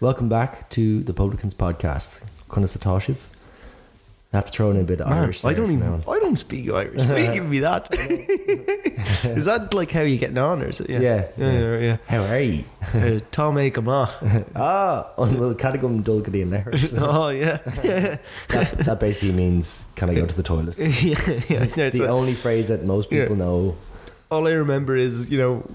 [0.00, 2.24] Welcome back to the Publicans podcast.
[2.48, 3.16] Kunasatoshiv.
[4.32, 5.44] I have to throw in a bit of Man, Irish.
[5.44, 6.04] I don't even.
[6.06, 6.96] I don't speak Irish.
[6.98, 7.88] Why are you giving me that?
[9.24, 10.90] is that like how you getting on, or is it?
[10.90, 11.78] Yeah, Yeah, yeah, yeah.
[11.78, 11.96] yeah.
[12.06, 12.64] How are you?
[12.94, 14.48] Uh, Tom Aikama.
[14.54, 16.54] ah, unwill cadagum dulgadi and
[17.02, 17.56] oh yeah,
[18.48, 20.78] that, that basically means, can I go to the toilet?
[20.78, 21.64] yeah, yeah.
[21.76, 23.76] No, the only phrase that most people know.
[24.30, 25.68] all I remember is, you know,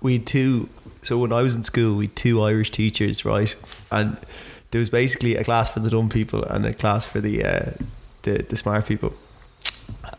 [0.00, 0.70] we two.
[1.02, 3.54] So when I was in school, we had two Irish teachers, right?
[3.90, 4.16] And
[4.70, 7.70] there was basically a class for the dumb people and a class for the uh,
[8.22, 9.14] the, the smart people.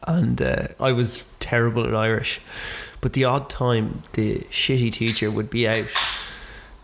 [0.05, 2.41] And uh, I was terrible at Irish,
[3.01, 5.87] but the odd time the shitty teacher would be out.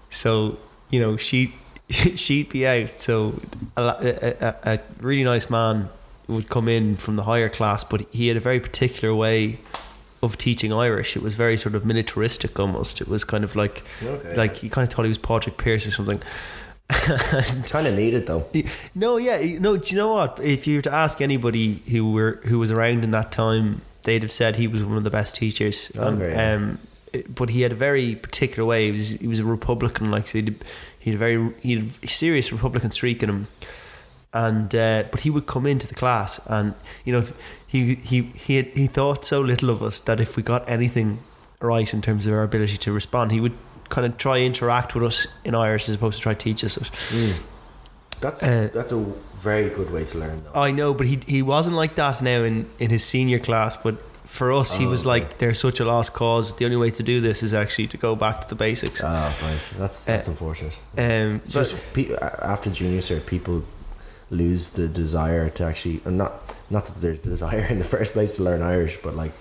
[0.10, 0.58] So
[0.90, 1.56] you know she
[1.90, 3.02] she'd be out.
[3.02, 3.42] So
[3.76, 5.90] a, a, a, a really nice man
[6.30, 9.60] would come in from the higher class, but he had a very particular way
[10.22, 11.16] of teaching Irish.
[11.16, 13.02] It was very sort of militaristic almost.
[13.02, 14.36] It was kind of like Okay.
[14.36, 16.22] like you kind of thought he was Patrick Pearse or something.
[16.92, 18.46] It's kind of needed though.
[18.96, 19.78] No, yeah, no.
[19.78, 20.40] Do you know what?
[20.42, 24.24] If you were to ask anybody who were who was around in that time, they'd
[24.24, 25.92] have said he was one of the best teachers.
[25.96, 26.54] And, Okay, yeah.
[26.56, 26.80] um,
[27.34, 28.86] but he had a very particular way.
[28.88, 30.40] He was he was a Republican, like so.
[30.40, 30.54] He
[31.00, 33.48] he had a very he had a serious Republican streak in him.
[34.32, 37.26] And uh, but he would come into the class, and you know
[37.66, 41.20] he he he had, he thought so little of us that if we got anything
[41.60, 43.54] right in terms of our ability to respond, he would
[43.90, 46.78] kind of try interact with us in Irish as opposed to try to teach us
[46.78, 46.84] it.
[46.84, 47.42] Mm.
[48.22, 49.04] That's Uh, that's a
[49.42, 50.60] very good way to learn though.
[50.62, 53.78] I know, but he he wasn't like that now in, in his senior class.
[53.78, 55.10] But for us, he Oh, was okay.
[55.22, 56.54] like, "They're such a lost cause.
[56.56, 59.34] The only way to do this is actually to go back to the basics." Ah,
[59.42, 59.60] right.
[59.80, 60.76] That's that's unfortunate.
[60.98, 61.54] Um, It's
[61.94, 63.64] but after junior cert, people
[64.32, 66.34] lose the desire to actually, or not
[66.70, 69.32] not that there's desire in the first place to learn Irish, but like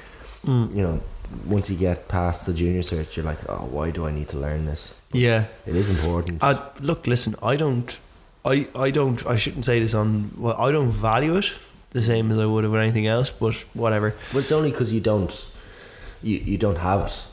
[0.47, 1.01] mm, you know,
[1.47, 4.39] once you get past the junior cert, you're like, oh, why do I need to
[4.39, 4.95] learn this?
[5.13, 6.43] yeah, It is important.
[6.43, 7.97] uh, look, listen, I don't,
[8.45, 10.31] I I don't, I shouldn't say this on.
[10.37, 11.53] Well, I don't value it
[11.91, 13.31] the same as I would have with anything else.
[13.31, 14.15] But whatever.
[14.33, 15.48] well, it's only because you don't.
[16.23, 17.25] You, you don't have it.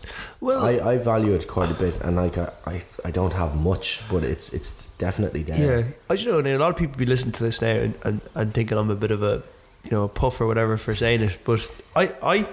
[0.41, 3.55] Well, I, I value it quite a bit, and like I, I I don't have
[3.55, 5.79] much, but it's it's definitely there.
[5.79, 6.37] Yeah, I don't know.
[6.39, 8.91] and A lot of people be listening to this now and, and, and thinking I'm
[8.91, 9.41] a bit of a,
[9.83, 11.39] you know, a puff or whatever for saying it.
[11.43, 12.47] But I, I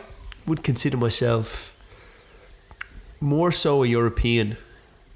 [0.47, 1.76] would consider myself
[3.21, 4.56] more so a European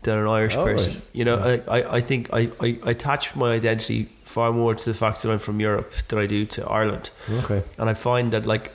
[0.02, 0.92] than an Irish Oh, person.
[0.94, 1.02] right.
[1.12, 4.84] You know, I, I, I think I, I, I attach my identity far more to
[4.84, 7.10] the fact that I'm from Europe than I do to Ireland.
[7.30, 7.62] Okay.
[7.78, 8.70] And I find that like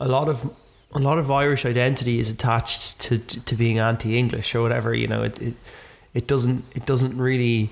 [0.00, 0.50] a lot of
[0.94, 4.94] a lot of Irish identity is attached to to being anti-English or whatever.
[4.94, 5.54] You know, it it,
[6.14, 7.70] it doesn't it doesn't really.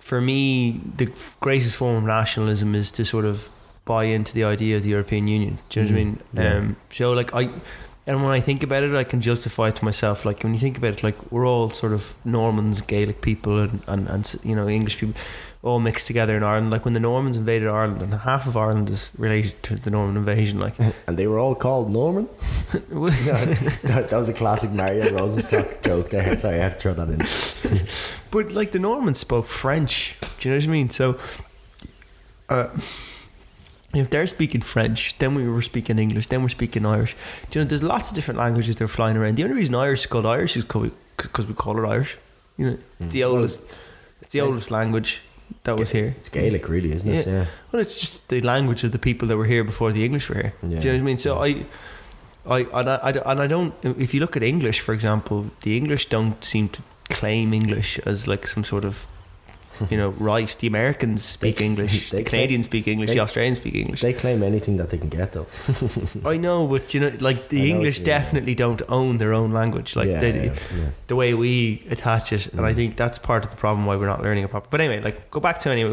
[0.00, 1.08] For me, the
[1.40, 3.48] greatest form of nationalism is to sort of
[3.84, 5.58] buy into the idea of the European Union.
[5.70, 6.06] Do you know what I Mhm.
[6.06, 6.20] mean?
[6.34, 6.56] Yeah.
[6.58, 7.48] Um, so like I,
[8.06, 10.24] and when I think about it, I can justify it to myself.
[10.24, 13.80] Like when you think about it, like we're all sort of Normans, Gaelic people, and
[13.86, 15.20] and, and you know English people,
[15.62, 16.72] all mixed together in Ireland.
[16.72, 20.16] Like when the Normans invaded Ireland, and half of Ireland is related to the Norman
[20.16, 20.58] invasion.
[20.58, 20.74] Like,
[21.06, 22.28] And they were all called Norman.
[22.72, 26.36] that, that was a classic Mario Rosenstock joke there.
[26.36, 27.86] Sorry, I had to throw that in.
[28.32, 30.16] but like the Normans spoke French.
[30.40, 30.90] Do you know what I mean?
[30.90, 31.20] So,
[32.48, 32.66] uh,
[33.94, 37.14] if they're speaking French, then we were speaking English, then we're speaking Irish.
[37.50, 37.68] Do you know?
[37.68, 39.36] There's lots of different languages they're flying around.
[39.36, 42.16] The only reason Irish is called Irish is because we call it Irish.
[42.56, 43.28] You know, it's the Mm.
[43.30, 43.62] oldest.
[44.20, 45.20] It's the oldest language
[45.64, 46.14] that was here.
[46.18, 47.26] It's Gaelic, really, isn't it?
[47.26, 47.46] Yeah.
[47.70, 50.36] Well, it's just the language of the people that were here before the English were
[50.36, 50.54] here.
[50.62, 50.78] Yeah.
[50.78, 51.16] Do you know what I mean?
[51.16, 51.66] So I,
[52.46, 53.74] I, and I, I, and I don't.
[53.82, 58.26] If you look at English, for example, the English don't seem to claim English as
[58.26, 59.04] like some sort of,
[59.90, 60.56] you know, right.
[60.60, 62.10] The Americans speak They- English.
[62.10, 63.08] they The claim- Canadians speak English.
[63.10, 64.00] they- the Australians speak English.
[64.00, 65.46] They claim anything that they can get, though.
[66.24, 68.18] I know, but you know, like the what English you mean, yeah.
[68.18, 69.96] definitely don't own their own language.
[69.96, 70.88] Like yeah, they, yeah, yeah.
[71.06, 72.76] the way we attach it, and I Mm.
[72.76, 74.68] think that's part of the problem why we're not learning it properly.
[74.70, 75.92] But anyway, like go back to anyway.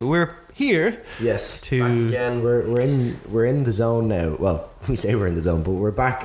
[0.00, 1.60] We're here Yes.
[1.62, 4.36] To- again, we're we're in we're in the zone now.
[4.38, 6.24] Well, we say we're in the zone, but we're back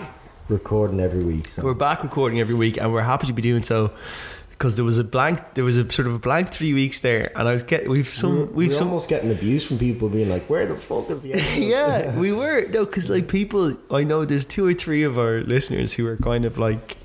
[0.50, 1.48] recording every week.
[1.48, 3.92] So We're back recording every week, and we're happy to be doing so
[4.57, 7.31] because there was a blank, there was a sort of a blank three weeks there,
[7.38, 10.09] and I was getting we've we're, some we've we're some almost getting abuse from people
[10.09, 14.04] being like, "Where the fuck is the?" yeah we were no because like people I
[14.04, 16.98] know there's two or three of our listeners who are kind of like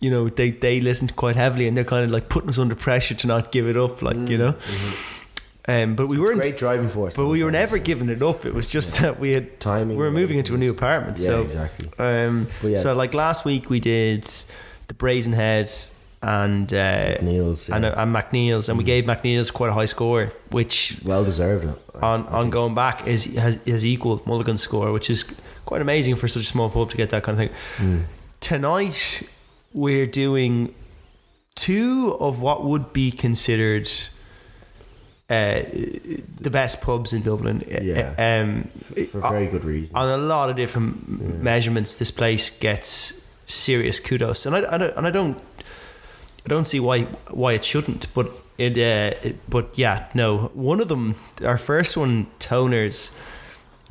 [0.00, 2.74] you know they they listen quite heavily and they're kind of like putting us under
[2.74, 4.54] pressure to not give it up like you know
[5.68, 7.14] um but we Mm, It's weren't great driving force.
[7.16, 9.96] but we were never giving it up it was just that we had timing.
[9.96, 11.88] we were moving into a new apartment Yeah, so exactly.
[11.98, 12.76] um yeah.
[12.76, 14.24] so like last week we did
[14.88, 15.70] the Brazen Head
[16.22, 17.76] and uh, Niels, yeah.
[17.76, 21.68] and, and McNeil's, and we gave McNeil's quite a high score, which well deserved.
[22.02, 25.24] on on going back is has has equaled Mulligan's score, which is
[25.64, 27.56] quite amazing for such a small pub to get that kind of thing.
[27.78, 28.06] Mm.
[28.40, 29.28] Tonight
[29.72, 30.74] we're doing
[31.54, 33.90] two of what would be considered
[35.28, 35.62] uh,
[36.40, 37.64] the best pubs in Dublin.
[37.68, 38.14] Yeah.
[38.16, 38.64] Um,
[39.06, 39.92] for very good reasons.
[39.94, 44.78] on a lot of different m measurements, this place gets serious kudos, and I, I
[44.78, 45.38] don't, and I don't,
[46.46, 48.06] I don't see why why it shouldn't.
[48.14, 50.50] But it, uh, it but yeah, no.
[50.54, 53.16] One of them, our first one, Toners.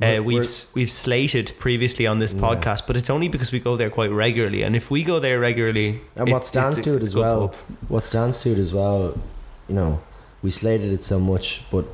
[0.02, 0.44] Uh, we've We're,
[0.74, 2.40] we've slated previously on this Yeah.
[2.42, 4.62] podcast, but it's only because we go there quite regularly.
[4.62, 7.56] And if we go there regularly, And what stands to it as well, pub.
[7.88, 9.14] what stands to it as well,
[9.68, 10.00] you know,
[10.42, 11.86] we slated it so much, but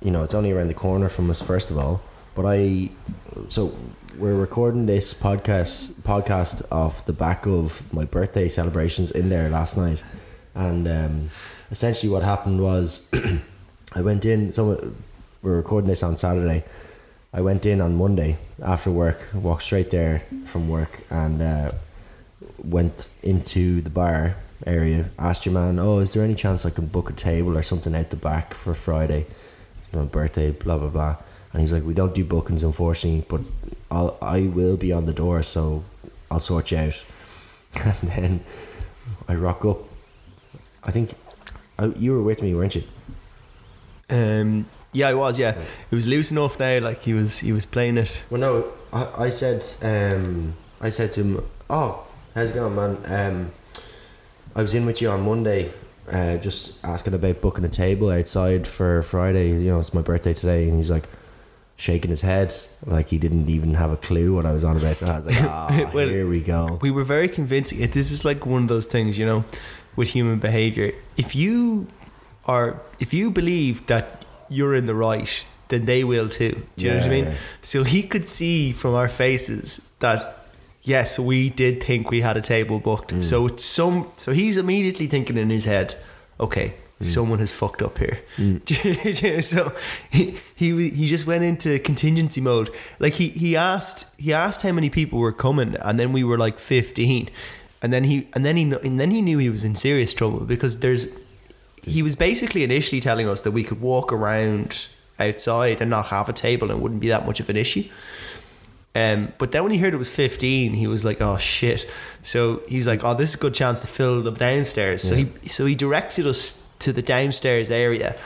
[0.00, 1.42] you know, it's only around the corner from us.
[1.42, 2.00] First of all,
[2.36, 2.90] but I,
[3.48, 3.72] so
[4.18, 9.76] we're recording this podcast podcast off the back of my birthday celebrations in there last
[9.76, 10.02] night,
[10.54, 11.30] and um,
[11.70, 13.08] essentially what happened was,
[13.92, 14.52] I went in.
[14.52, 14.92] So
[15.42, 16.64] we're recording this on Saturday.
[17.32, 21.72] I went in on Monday after work, walked straight there from work, and uh,
[22.58, 24.36] went into the bar
[24.66, 25.06] area.
[25.18, 27.94] Asked your man, "Oh, is there any chance I can book a table or something
[27.94, 29.26] out the back for Friday,
[29.84, 31.16] It's my birthday?" Blah blah blah.
[31.52, 33.40] And he's like, "We don't do bookings, unfortunately, but
[33.90, 35.84] I'll I will be on the door, so
[36.30, 37.02] I'll sort you out."
[37.84, 38.44] And then
[39.28, 39.78] I rock up.
[40.82, 41.14] I think
[41.78, 42.82] I, you were with me, weren't you?
[44.08, 45.38] Um, yeah, I was.
[45.38, 45.56] Yeah,
[45.90, 46.80] it was loose enough now.
[46.80, 48.22] Like he was, he was playing it.
[48.28, 52.98] Well, no, I, I said, um, I said to him, "Oh, how's it going, man?
[53.06, 53.52] Um,
[54.54, 55.72] I was in with you on Monday,
[56.10, 59.50] uh, just asking about booking a table outside for Friday.
[59.50, 61.04] You know, it's my birthday today." And he's like,
[61.80, 62.54] shaking his head,
[62.84, 65.02] like he didn't even have a clue what I was on about.
[65.02, 67.78] I was like, "Ah, Well, here we go." We were very convincing.
[67.78, 69.44] This is like one of those things, you know,
[69.96, 70.92] with human behavior.
[71.16, 71.86] If you
[72.44, 76.66] are, if you believe that you're in the right, then they will too.
[76.76, 77.34] Do you know what I mean?
[77.62, 80.40] So he could see from our faces that
[80.82, 83.12] yes, we did think we had a table booked.
[83.12, 83.22] Mm.
[83.22, 85.94] So it's some, so he's immediately thinking in his head,
[86.38, 86.74] okay.
[87.02, 88.20] Someone has fucked up here.
[88.36, 89.42] Mm.
[89.42, 89.72] so
[90.10, 92.70] he, he he just went into contingency mode.
[92.98, 96.36] Like he, he asked he asked how many people were coming, and then we were
[96.36, 97.30] like fifteen,
[97.80, 100.40] and then he and then he and then he knew he was in serious trouble
[100.40, 101.08] because there's
[101.82, 104.86] he was basically initially telling us that we could walk around
[105.18, 107.84] outside and not have a table and it wouldn't be that much of an issue.
[108.94, 111.88] Um, but then when he heard it was 15, he was like, "Oh shit!"
[112.24, 115.30] So he's like, "Oh, this is a good chance to fill them downstairs." So he
[115.48, 118.16] so he directed us to the downstairs area.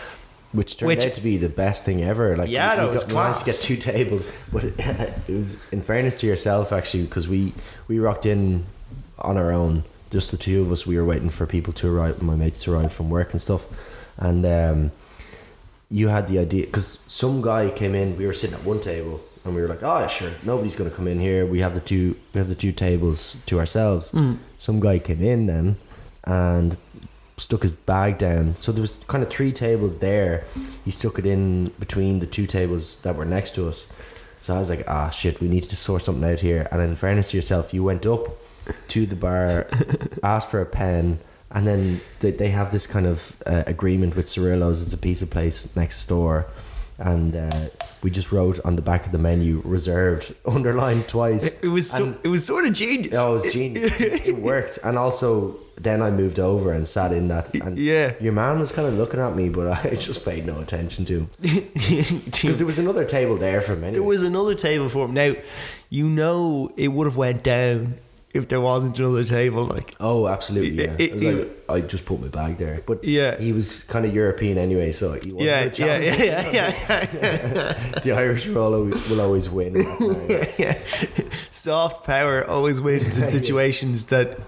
[0.52, 2.36] Which turned Which- out to be the best thing ever.
[2.36, 4.74] Like, Yeah, we, no, we it was got, to get two tables, but it,
[5.28, 7.52] it was in fairness to yourself actually because we
[7.88, 8.64] we rocked in
[9.18, 10.86] on our own, just the two of us.
[10.86, 13.66] We were waiting for people to arrive, my mates to arrive from work and stuff,
[14.16, 14.90] and um,
[15.90, 18.16] you had the idea because some guy came in.
[18.16, 20.88] We were sitting at one table, and we were like, "Oh, yeah, sure, nobody's going
[20.88, 21.44] to come in here.
[21.46, 24.14] We have the two we have the two tables to ourselves."
[24.58, 25.76] Some guy came in then,
[26.22, 26.76] and
[27.36, 28.54] stuck his bag down.
[28.56, 30.44] So there was kind of three tables there.
[30.84, 33.88] He stuck it in between the two tables that were next to us.
[34.40, 36.68] So I was like, ah, shit, we need to sort something out here.
[36.70, 38.28] And in fairness to yourself, you went up
[38.88, 39.66] to the bar,
[40.22, 41.18] asked for a pen,
[41.50, 44.82] and then they, they have this kind of uh, agreement with Cirillo's.
[44.82, 46.46] It's a pizza place next door.
[46.98, 47.50] And uh,
[48.02, 51.60] we just wrote on the back of the menu, reserved, underlined twice.
[51.62, 53.18] It, was so, And- it was sort of genius.
[53.18, 53.92] Oh, it was genius.
[54.00, 54.78] it worked.
[54.84, 57.52] And also, then I moved over and sat in that.
[57.54, 58.14] And Yeah.
[58.20, 61.18] your man was kind of looking at me, but I just paid no attention to
[61.20, 61.30] him.
[62.24, 63.94] Because there was another table there for him anyway.
[63.94, 65.14] There was another table for him.
[65.14, 65.34] Now,
[65.90, 67.94] you know, it would have went down
[68.32, 69.64] if there wasn't another table.
[69.64, 70.84] Like, Oh, absolutely.
[70.84, 70.96] Yeah.
[70.98, 71.26] It- it-
[71.68, 72.80] I, like, I just put my bag there.
[72.86, 73.38] But Yeah.
[73.40, 78.00] he was kind of European anyway, so he wasn't yeah, a yeah, yeah, yeah, yeah,
[78.04, 79.76] The Irish will always, will always win.
[79.76, 80.46] in that scenario.
[80.58, 80.78] yeah.
[81.50, 84.38] Soft power always wins in situations that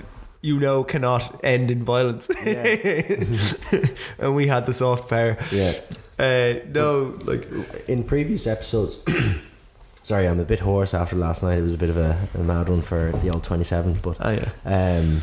[0.41, 2.29] you know cannot end in violence.
[2.45, 5.37] and we had the soft power.
[5.53, 5.73] yeah.
[6.19, 7.47] Uh, no, like,
[7.89, 9.05] in previous episodes
[10.03, 12.39] sorry i'm a bit hoarse after last night it was a bit of a, a
[12.39, 14.49] mad one for the old 27 but oh yeah.
[14.65, 15.21] um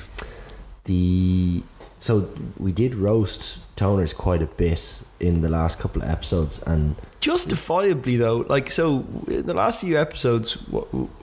[0.84, 1.64] the
[1.98, 2.30] so
[2.60, 8.18] we did roast toners quite a bit in the last couple of episodes and Justifiably
[8.18, 10.58] though, like so, in the last few episodes,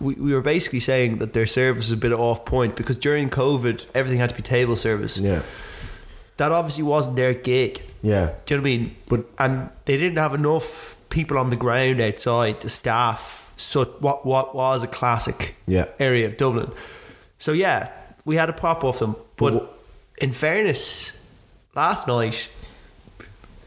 [0.01, 3.29] we we were basically saying that their service is a bit off point because during
[3.29, 5.19] COVID, everything had to be table service.
[5.19, 5.43] yeah
[6.39, 7.83] That obviously wasn't their gig.
[8.03, 8.95] yeah Do you know what I mean?
[9.11, 13.53] But- and they didn't have enough people on the ground outside to staff.
[13.59, 16.71] So what what was a classic yeah area of Dublin?
[17.39, 17.91] So yeah,
[18.25, 19.17] we had to pop off them.
[19.37, 19.79] But But
[20.17, 21.20] in fairness,
[21.75, 22.49] last night,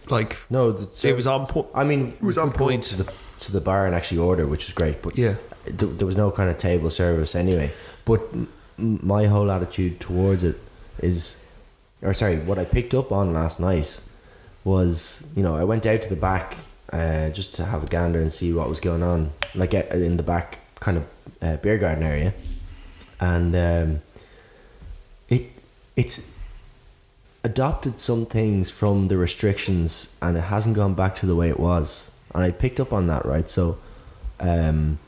[0.10, 1.68] like no the it was on point.
[1.74, 2.84] i mean it was on point.
[2.84, 5.36] to the to the bar and actually order which is great but Yeah.
[5.66, 7.72] th- there was no kind of table service anyway.
[8.06, 10.58] But m- m- my whole attitude towards it
[11.02, 11.44] is,
[12.02, 14.00] or sorry, what I picked up on last night
[14.66, 16.58] was, you know, I went out to the back
[16.92, 20.18] uh, just to have a gander and see what was going on, like uh, in
[20.18, 21.04] the back kind of
[21.42, 22.34] uh, beer garden area,
[23.20, 24.02] and um,
[25.30, 25.44] it
[25.96, 26.30] it's
[27.44, 31.60] adopted some things from the restrictions and it hasn't gone back to the way it
[31.60, 33.50] was, and I picked up on that right.
[33.50, 33.78] So,
[34.40, 35.00] um,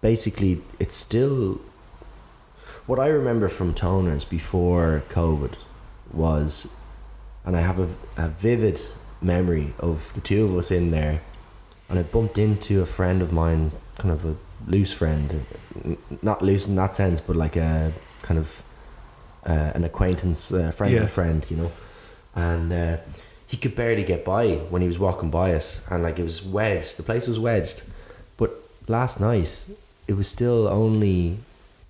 [0.00, 1.60] basically, it's still
[2.86, 5.54] what I remember from toners before COVID
[6.12, 6.68] was,
[7.44, 8.80] and I have a, a vivid
[9.20, 11.20] memory of the two of us in there,
[11.88, 15.44] and I bumped into a friend of mine, kind of a loose friend,
[16.22, 18.62] not loose in that sense, but like a kind of
[19.48, 21.72] uh, an acquaintance, uh, friend of a friend, you know,
[22.34, 22.72] and.
[22.72, 22.96] Uh,
[23.48, 26.44] he could barely get by when he was walking by us, and like it was
[26.44, 26.98] wedged.
[26.98, 27.82] The place was wedged,
[28.36, 28.50] but
[28.88, 29.64] last night
[30.06, 31.38] it was still only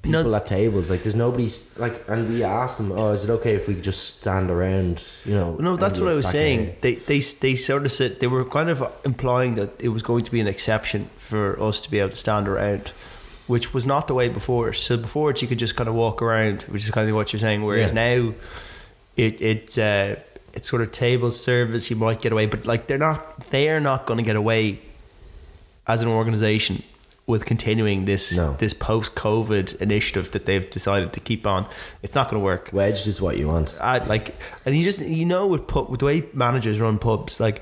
[0.04, 0.88] No- people at tables.
[0.88, 4.20] Like there's nobody like, and we asked them, "Oh, is it okay if we just
[4.20, 5.56] stand around?" You know.
[5.58, 6.60] No, that's what I was saying.
[6.60, 6.74] area?
[6.80, 10.22] They they they sort of said they were kind of implying that it was going
[10.22, 12.92] to be an exception for us to be able to stand around,
[13.48, 14.72] which was not the way before.
[14.72, 17.32] So before it, you could just kind of walk around, which is kind of what
[17.32, 17.64] you're saying.
[17.64, 18.16] Whereas Yeah.
[18.16, 18.34] now,
[19.16, 20.16] it it uh,
[20.54, 21.90] it's sort of table service.
[21.90, 24.80] You might get away, but like they're not they are not going to get away
[25.86, 26.82] as an organization
[27.26, 28.54] with continuing this No.
[28.58, 31.66] this post COVID initiative that they've decided to keep on.
[32.02, 32.70] It's not going to work.
[32.72, 33.74] Wedged is what you want.
[33.80, 37.38] I like, and you just you know with pub, with the way managers run pubs,
[37.40, 37.60] like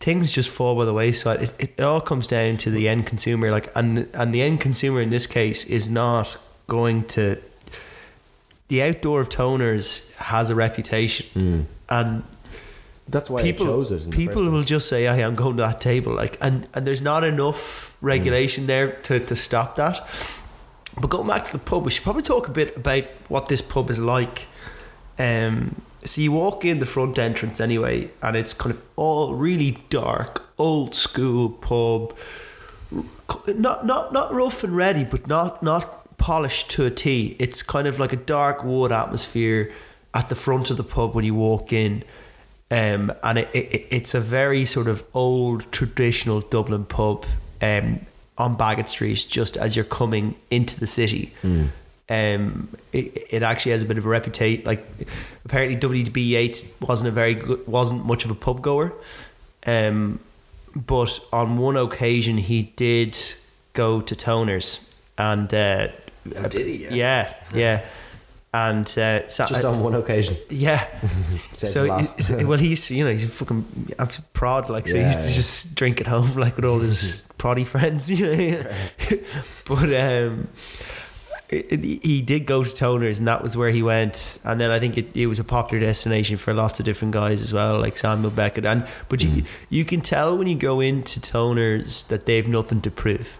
[0.00, 1.42] things just fall by the wayside.
[1.42, 4.60] It, it, it all comes down to the end consumer, like, and and the end
[4.60, 6.36] consumer in this case is not
[6.66, 7.38] going to.
[8.68, 12.24] The outdoor of toners has a reputation, and
[13.08, 14.10] That's why people I chose it.
[14.10, 17.22] People will just say, "Hey, I'm going to that table," like, and and there's not
[17.24, 20.04] enough regulation there to to stop that.
[21.00, 23.62] But going back to the pub, we should probably talk a bit about what this
[23.62, 24.46] pub is like.
[25.18, 29.78] Um, so you walk in the front entrance anyway, and it's kind of all really
[29.90, 32.16] dark, old school pub.
[33.48, 37.36] Not not not rough and ready, but not not polished to a T.
[37.38, 39.72] It's kind of like a dark wood atmosphere
[40.14, 42.02] at the front of the pub when you walk in.
[42.70, 47.26] Um, and it, it, it's a very sort of old traditional Dublin pub
[47.62, 48.00] um,
[48.38, 51.32] on Baggot Street, just as you're coming into the city.
[52.08, 54.64] Um, it, it actually has a bit of a reputation.
[54.64, 54.86] Like
[55.44, 58.92] apparently, WDB Yeats wasn't a very good, wasn't much of a pub goer.
[59.66, 60.20] Um,
[60.74, 63.18] but on one occasion, he did
[63.72, 65.88] go to Toners, and uh,
[66.36, 66.84] Oh, did he?
[66.84, 66.94] Yeah.
[66.94, 67.84] yeah, yeah.
[68.54, 70.36] And uh, so Just on one occasion.
[70.48, 70.86] yeah,
[71.52, 75.18] so he's- well, he's you know he's a fucking I'm prod like so he used
[75.18, 75.36] to Yeah, yeah.
[75.36, 78.66] just drink at home like with all his proddy friends, you know.
[79.66, 80.48] but um,
[81.48, 84.38] he did go to Toners, and that was where he went.
[84.44, 87.40] And then I think it, it was a popular destination for lots of different guys
[87.40, 88.64] as well, like Samuel Beckett.
[88.66, 89.44] And but you Mm.
[89.70, 93.38] you can tell when you go into Toners that they've nothing to prove.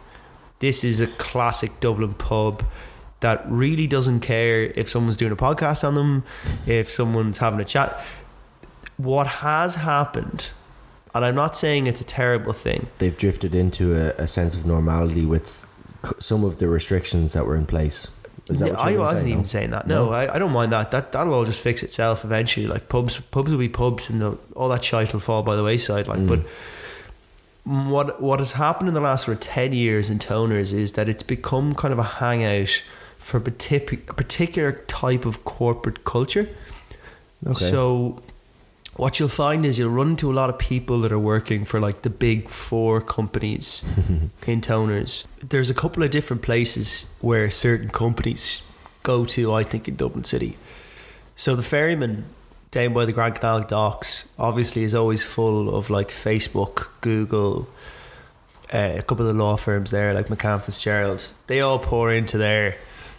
[0.61, 2.65] This is a classic Dublin pub
[3.21, 6.23] that really doesn't care if someone's doing a podcast on them,
[6.67, 7.99] if someone's having a chat.
[8.97, 10.49] What has happened,
[11.15, 14.65] and I'm not saying it's a terrible thing, They've drifted into a, a sense of
[14.65, 15.67] normality with
[16.19, 18.09] some of the restrictions that were in place.
[18.49, 19.45] Is that what I wasn't even no?
[19.45, 19.87] saying that.
[19.89, 20.13] No, No?
[20.13, 20.93] I, I don't mind that.
[20.93, 22.67] That that'll all just fix itself eventually.
[22.69, 25.65] Like pubs, pubs will be pubs, and the, all that shit will fall by the
[25.65, 26.07] wayside.
[26.07, 26.29] Like, Mm.
[26.29, 26.41] but
[27.65, 31.09] what what has happened in the last sort of ten years in toners is that
[31.09, 32.83] it's become kind of a hangout
[33.19, 36.49] for a a particular type of corporate culture.
[37.45, 37.71] Okay.
[37.71, 38.23] So
[38.97, 41.79] what you'll find is you'll run into a lot of people that are working for
[41.79, 43.85] like the big four companies
[44.47, 45.27] in toners.
[45.47, 48.63] There's a couple of different places where certain companies
[49.03, 50.57] go to, I think, in Dublin City.
[51.37, 52.25] So the ferryman
[52.71, 57.69] down by the Grand Canal docks obviously is always full of like Facebook, Google,
[58.73, 61.33] uh, a couple of the law firms there like McCann Fitzgerald.
[61.47, 62.77] They all pour into there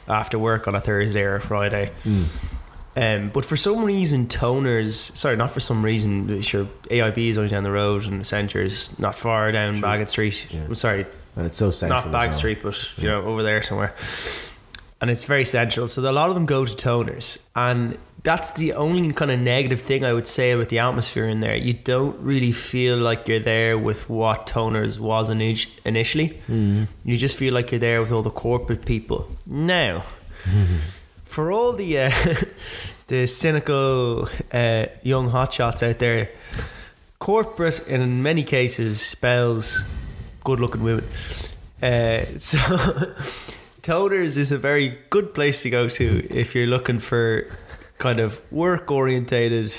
[0.07, 1.91] after work on a Thursday or a Friday.
[2.03, 2.56] Mm.
[2.97, 7.49] Um, but for some reason, toners, sorry, not for some reason, sure, AIB is only
[7.49, 9.81] down the road and the centre is not far down True.
[9.83, 10.47] Baggot Street.
[10.49, 10.73] Yeah.
[10.73, 11.99] Sorry, And it's so central.
[11.99, 12.37] not as Bag well.
[12.37, 13.93] Street, but you know, over there somewhere.
[14.99, 15.87] And it's very central.
[15.87, 17.37] So a lot of them go to toners.
[17.55, 21.39] And that's the only kind of negative thing I would say about the atmosphere in
[21.39, 21.55] there.
[21.55, 26.29] You don't really feel like you're there with what toners was ini- initially.
[26.49, 26.87] Mm.
[27.05, 29.29] You just feel like you're there with all the corporate people.
[29.45, 30.03] Now,
[31.37, 32.11] for all the uh,
[33.07, 36.31] the cynical uh, young hotshots out there,
[37.19, 39.83] corporate in many cases spells
[40.43, 41.05] good looking women.
[41.79, 42.57] Uh, so,
[43.83, 47.45] Toners is a very good place to go to if you're looking for
[47.99, 49.71] kind of work orientated,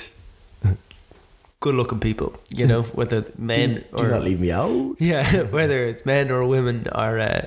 [1.58, 2.38] good looking people.
[2.50, 4.94] You know, whether men do, or do not leave me out.
[5.00, 7.46] yeah, whether it's men or women are uh,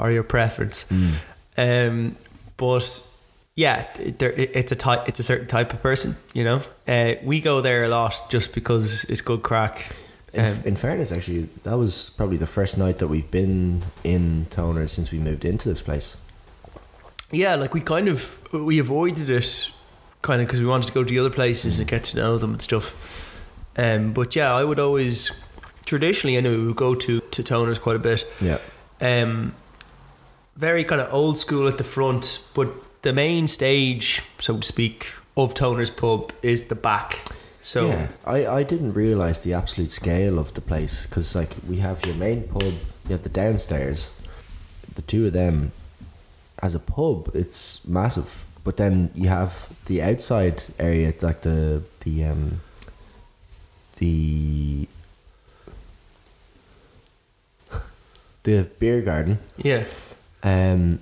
[0.00, 0.84] are your preference.
[1.56, 2.16] Um,
[2.56, 3.06] but
[3.56, 6.16] yeah, it, it's a type, it's a certain type of person.
[6.34, 9.92] You know, uh, we go there a lot just because it's good crack.
[10.32, 14.46] In, Um, in fairness, actually, that was probably the first night that we've been in
[14.50, 16.16] Toner since we moved into this place.
[17.32, 19.70] yeah, like we kind of we avoided it,
[20.22, 22.38] kind of because we wanted to go to the other places and get to know
[22.38, 22.94] them and stuff.
[23.78, 25.32] Um, but yeah, I would always
[25.86, 28.26] traditionally anyway we would go to to toners quite a bit.
[28.40, 28.58] Yeah.
[29.00, 29.54] um,
[30.56, 32.68] very kind of old school at the front, but
[33.06, 37.22] the main stage, so to speak, of Toner's Pub is the back.
[37.60, 41.76] So yeah, I, I didn't realize the absolute scale of the place because like we
[41.76, 44.12] have your main pub, you have the downstairs,
[44.96, 45.70] the two of them.
[46.60, 52.24] As a pub, it's massive, but then you have the outside area, like the the
[52.24, 52.60] um
[53.98, 54.88] the
[58.42, 59.38] the beer garden.
[59.58, 59.84] yeah,
[60.42, 61.00] Um,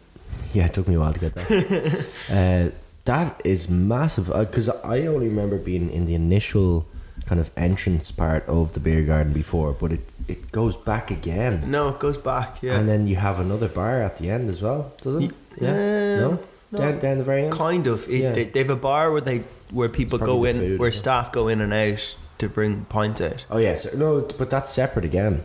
[0.53, 2.07] yeah, it took me a while to get that.
[2.31, 6.87] uh, that is massive because I only remember being in the initial
[7.27, 11.71] kind of entrance part of the beer garden before, but it, it goes back again,
[11.71, 12.63] no, it goes back.
[12.63, 15.31] Yeah, and then you have another bar at the end as well, does it?
[15.61, 16.39] Yeah, um, no,
[16.73, 16.79] no.
[16.79, 17.53] down down the very end.
[17.53, 18.09] kind of.
[18.09, 18.33] It, Yeah.
[18.33, 19.39] they, they have a bar where they
[19.71, 20.93] where people go in, food, where it?
[20.93, 23.45] staff go in and out to bring pints out.
[23.51, 25.43] Oh yes, no, but that's separate again.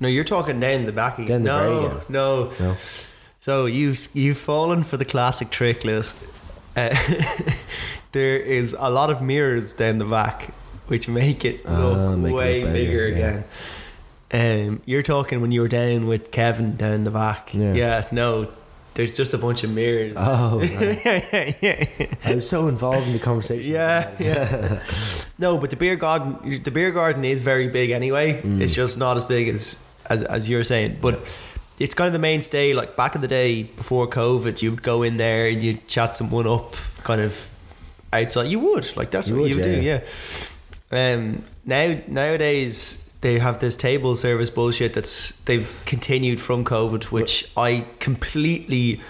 [0.00, 1.44] No, you're talking down the back again.
[1.44, 2.52] Down the no, no.
[2.58, 2.76] No,
[3.42, 6.14] So you've you've fallen for the classic trick, Lewis.
[6.76, 6.94] Uh,
[8.12, 10.54] there is a lot of mirrors down the back,
[10.86, 13.42] which make it Ah, look make it way look bigger bigger, yeah.
[14.30, 14.68] again.
[14.68, 17.52] Um, you're talking when you were down with Kevin down the back.
[17.52, 18.06] Yeah.
[18.12, 18.48] no,
[18.94, 20.14] there's just a bunch of mirrors.
[20.16, 21.04] oh, right.
[21.04, 23.72] yeah, yeah, I was so involved in the conversation.
[23.72, 24.80] yeah, yeah.
[25.36, 28.40] no, but the beer garden, the beer garden is very big anyway.
[28.40, 28.60] Mm.
[28.60, 31.18] It's just not as big as as, as you're saying, but.
[31.82, 32.74] It's kind of the mainstay.
[32.74, 36.16] Like back in the day before COVID, you would go in there and you'd chat
[36.16, 37.48] someone up, kind of
[38.12, 38.44] outside.
[38.48, 39.98] You would like that's You what would, you would yeah.
[40.00, 40.02] do,
[40.92, 41.14] yeah.
[41.14, 47.50] Um, now nowadays they have this table service bullshit that's they've continued from COVID, which
[47.56, 49.00] I completely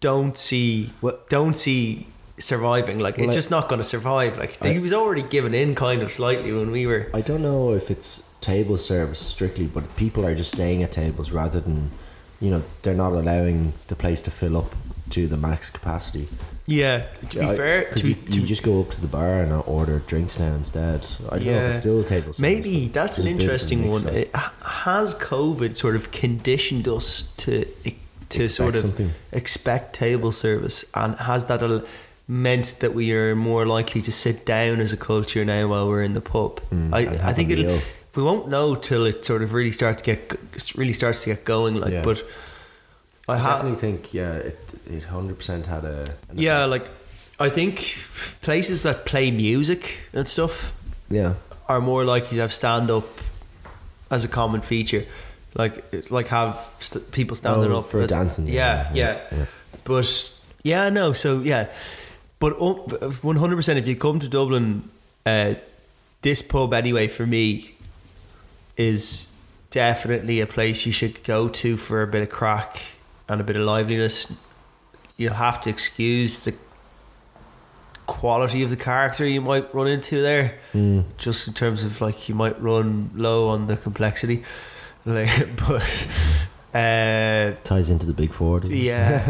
[0.00, 2.06] don't see What- don't see
[2.38, 2.98] surviving.
[2.98, 4.38] Like Well, it's I- just not going to survive.
[4.38, 7.10] Like he was already given in kind of slightly when we were.
[7.14, 11.30] I don't know if it's table service strictly, but people are just staying at tables
[11.30, 11.90] rather than,
[12.40, 14.74] you know, they're not allowing the place to fill up
[15.10, 16.28] to the max capacity.
[16.66, 17.00] Yeah,
[17.30, 19.52] to be I- fair, to be, to you just go up to the bar and
[19.66, 21.04] order drinks now instead.
[21.30, 21.80] I don't know if it's Yeah.
[21.80, 22.38] still table service.
[22.38, 24.06] Maybe that's an there's a bit of a interesting one.
[24.08, 24.30] It,
[24.84, 27.64] has COVID sort of conditioned us to
[28.28, 29.10] to Expect sort of something.
[29.32, 31.82] expect table service, and has that al-
[32.28, 36.04] meant that we are more likely to sit down as a culture now while we're
[36.04, 36.60] in the pub?
[36.72, 37.80] Mm, I, I I think it'll, meal.
[38.16, 40.34] We won't know till it sort of really starts to get
[40.76, 41.74] really starts to get going.
[41.76, 42.02] Like, Yeah.
[42.02, 42.22] but
[43.28, 46.70] I, I have definitely think yeah, it it hundred percent had a yeah, effect.
[46.70, 46.90] like
[47.38, 47.96] I think
[48.42, 50.72] places that play music and stuff
[51.10, 51.34] yeah
[51.68, 53.04] are more likely to have stand up
[54.10, 55.04] as a common feature.
[55.54, 59.20] Like it's like have st- people standing Oh, up for dancing, Yeah, yeah, yeah.
[59.32, 59.46] yeah, yeah.
[59.84, 60.32] But
[60.64, 61.12] yeah, no.
[61.12, 61.66] So yeah,
[62.38, 62.60] but
[63.24, 63.78] one hundred percent.
[63.78, 64.82] If you come to Dublin,
[65.26, 65.54] uh,
[66.22, 67.74] this pub anyway for me
[68.76, 69.28] is
[69.70, 72.82] definitely a place you should go to for a bit of crack
[73.28, 74.36] and a bit of liveliness.
[75.16, 76.54] You'll have to excuse the
[78.06, 81.04] quality of the character you might run into there Mm.
[81.16, 84.42] just in terms of like you might run low on the complexity
[85.04, 86.08] like but
[86.74, 88.60] uh ties into the big four.
[88.64, 89.22] yeah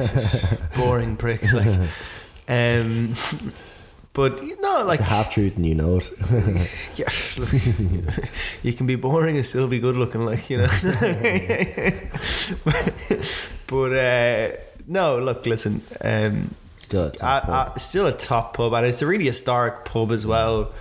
[0.76, 1.66] boring pricks like
[2.48, 3.14] um
[4.20, 6.06] but you know like it's a half truth and you know it.
[7.00, 7.08] yeah,
[7.40, 7.52] look,
[8.66, 10.66] you can be boring and still be good looking like you know
[13.66, 14.50] but uh
[14.86, 17.72] no look listen um Still, a top uh, pub.
[17.76, 20.72] uh, still a top pub, and it's a really historic pub as well.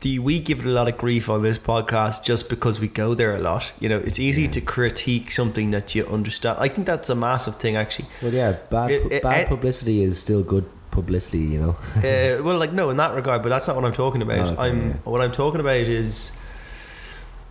[0.00, 3.14] Do we give it a lot of grief on this podcast just because we go
[3.14, 3.72] there a lot?
[3.78, 6.58] You know, it's easy to critique something that you understand.
[6.58, 8.08] I think that's a massive thing, actually.
[8.22, 10.64] Well, yeah, bad It- it- bad publicity is still good
[11.00, 11.44] publicity.
[11.54, 11.74] You know.
[12.10, 14.48] uh, well, like no, in that regard, but that's not what I'm talking about.
[14.48, 14.96] Oh, okay, I'm yeah.
[15.12, 16.32] what I'm talking about is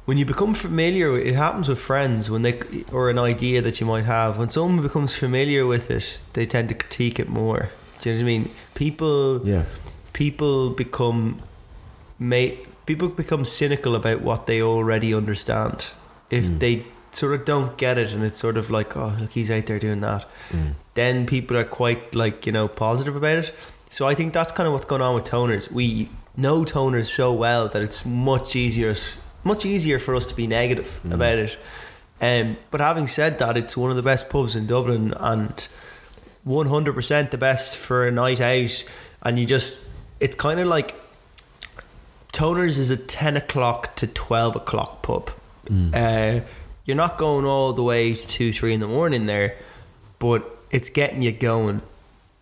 [0.08, 1.10] when you become familiar.
[1.30, 2.56] It happens with friends when they
[2.92, 4.38] or an idea that you might have.
[4.38, 7.70] When someone becomes familiar with it, they tend to critique it more.
[8.00, 8.50] Do you know what I mean?
[8.74, 9.42] People.
[9.48, 9.64] Yeah.
[10.14, 11.42] people become
[12.20, 15.78] mate people become cynical about what they already understand
[16.30, 16.60] if Mm.
[16.60, 16.74] they
[17.16, 19.80] sort of don't get it and it's sort of like oh look he's out there
[19.80, 20.74] doing that Mm.
[20.94, 23.54] then people are quite like you know positive about it
[23.90, 25.72] So I think that's kind of what's going on with toners.
[25.72, 28.94] We know toners so well that it's much easier,
[29.46, 31.14] much easier for us to be negative Mm.
[31.14, 31.58] about it.
[32.22, 35.68] Um, but having said that, it's one of the best pubs in Dublin and
[36.46, 38.84] 100% the best for a night out.
[39.22, 39.80] And you just,
[40.20, 40.94] it's kind of like
[42.34, 45.30] Toners is a 10 o'clock to 12 o'clock pub.
[45.94, 46.42] Uh,
[46.86, 49.56] you're not going all the way to 2, 3 in the morning there,
[50.20, 51.82] but it's getting you going.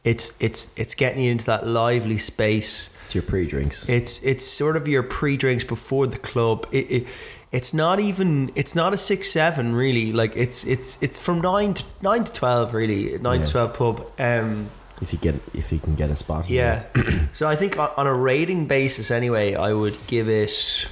[0.03, 2.93] It's it's it's getting you into that lively space.
[3.05, 3.87] It's your pre-drinks.
[3.87, 6.67] It's it's sort of your pre-drinks before the club.
[6.73, 7.07] It, it
[7.53, 10.11] it's not even it's not a six seven really.
[10.11, 13.17] Like it's it's it's from nine to nine to twelve really.
[13.19, 13.45] Nine Yeah.
[13.45, 14.05] to twelve pub.
[14.19, 14.67] Um,
[15.01, 16.49] If you get if you can get a spot.
[16.49, 16.83] yeah.
[17.33, 20.89] so I think on, on a rating basis, anyway, I would give it.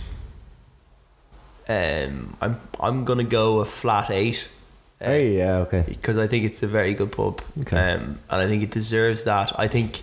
[1.70, 4.48] Um, I'm I'm gonna go a flat eight.
[5.00, 5.84] Uh, Hey, yeah, okay.
[5.88, 7.42] because I think it's a very good pub.
[7.62, 7.76] Okay.
[7.76, 9.52] Um, and I think it deserves that.
[9.60, 10.02] I think.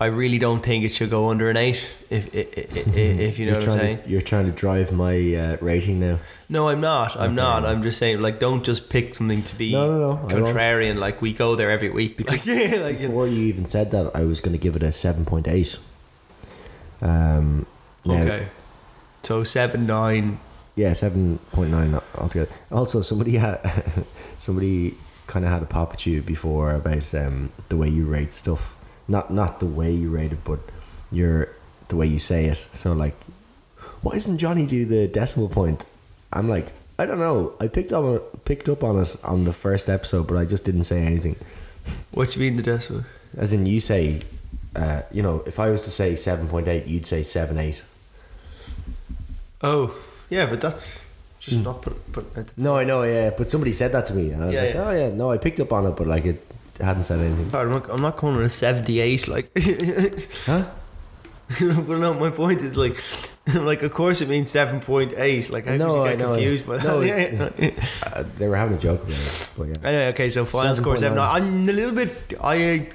[0.00, 1.88] I really don't think it should go under an eight.
[2.10, 4.02] If if, if, if you know you're what I'm saying.
[4.02, 6.18] To, you're trying to drive my uh, rating now.
[6.48, 7.14] No, I'm not.
[7.16, 7.34] I'm Okay.
[7.34, 7.64] not.
[7.64, 10.96] I'm just saying, like, don't just pick something to be No, no, no, contrarian.
[10.98, 12.20] Like we go there every week.
[12.28, 13.14] Like, yeah, like you know.
[13.14, 15.78] Before you even said that, I was going to give it a seven point eight.
[17.00, 17.66] Um,
[18.04, 18.48] now- okay.
[19.22, 20.38] So seven nine.
[20.74, 22.50] Yeah, seven point nine altogether.
[22.70, 23.60] Also, somebody had
[24.38, 24.94] somebody
[25.26, 28.74] kind of had a pop at you before about um, the way you rate stuff.
[29.08, 30.60] Not not the way you rate it, but
[31.10, 31.50] your
[31.88, 32.66] the way you say it.
[32.72, 33.14] So like,
[34.00, 35.88] why doesn't Johnny do the decimal point?
[36.32, 37.54] I'm like, I don't know.
[37.60, 40.64] I picked up on picked up on it on the first episode, but I just
[40.64, 41.36] didn't say anything.
[42.12, 43.04] What you mean the decimal?
[43.36, 44.22] As in, you say,
[44.76, 47.82] uh, you know, if I was to say seven point eight, you'd say seven eight.
[49.62, 49.94] Oh,
[50.30, 51.00] yeah, but that's
[51.40, 51.62] just Hmm.
[51.64, 52.36] not put put.
[52.36, 52.52] It.
[52.56, 54.74] No, I know, yeah, but somebody said that to me, and I was Yeah, like,
[54.74, 54.88] yeah.
[54.88, 56.40] oh yeah, no, I picked up on it, but like it
[56.80, 57.50] hadn't said anything.
[57.54, 59.28] I'm not, I'm not going with a seventy-eight.
[59.28, 59.50] Like,
[60.46, 60.64] Huh?
[61.86, 62.96] but no, my point is like,
[63.54, 65.50] like of course it means seven point eight.
[65.50, 66.84] Like, how No, could you I get know, confused by that?
[66.84, 67.70] no, Yeah, yeah.
[68.12, 69.74] Uh, they were having a joke about it, but yeah.
[69.82, 71.18] Anyway, okay, so final score seven.
[71.18, 72.34] I'm a little bit.
[72.40, 72.88] I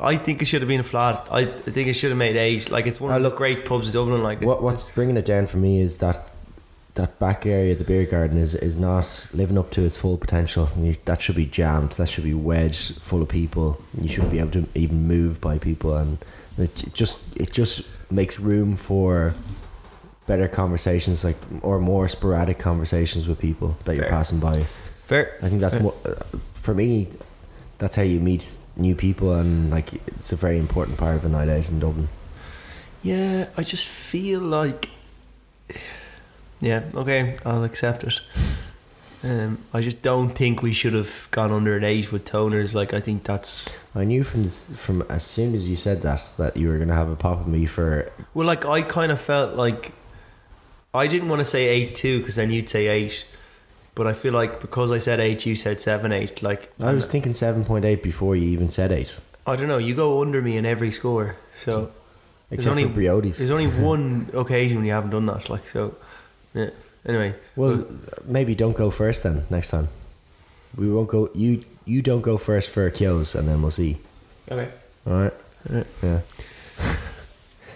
[0.00, 1.26] I think it should have been a flat.
[1.30, 2.70] I, I think it should have made eight.
[2.70, 4.22] Like it's one of the look, great pubs in Dublin.
[4.22, 6.28] Like What what's bringing it down for me is that
[6.96, 10.68] that back area, the beer garden, is is not living up to its full potential.
[10.78, 11.92] You, that should be jammed.
[11.92, 13.80] That should be wedged full of people.
[14.00, 16.18] You shouldn't be able to even move by people, and
[16.58, 19.34] it it just it just makes room for
[20.26, 24.12] better conversations, like or more sporadic conversations with people that you're Fair.
[24.12, 24.66] passing by.
[25.04, 25.36] fair.
[25.42, 25.82] I think that's Fair.
[25.82, 25.94] more
[26.54, 27.08] for me.
[27.78, 31.28] That's how you meet new people, and like it's a very important part of a
[31.28, 32.08] night out in Dublin.
[33.02, 34.88] Yeah, I just feel like.
[36.60, 38.20] Yeah, okay, I'll accept it.
[39.22, 42.74] Um, I just don't think we should have gone under an eight with toners.
[42.74, 46.22] Like I think that's I knew from this, from as soon as you said that
[46.38, 49.20] that you were gonna have a pop at me for well, like I kind of
[49.20, 49.92] felt like
[50.94, 53.26] I didn't want to say eight two because then you'd say eight,
[53.94, 56.42] but I feel like because I said eight, you said seven eight.
[56.42, 59.78] Like I was thinking seven point eight before you even said eight, I don't know.
[59.78, 61.90] You go under me in every score, so
[62.50, 63.38] except only- for Briodes.
[63.38, 65.50] there's only one occasion when you haven't done that.
[65.50, 65.96] Like so,
[66.54, 66.70] yeah.
[67.06, 67.84] Anyway, Well,
[68.24, 69.88] maybe don't go first then next time.
[70.76, 71.28] We won't go.
[71.34, 73.98] You you don't go first for Kehoe's, and then we'll see.
[74.50, 74.70] okay.
[75.06, 75.34] All right.
[75.68, 75.86] Alright.
[76.02, 76.20] Yeah.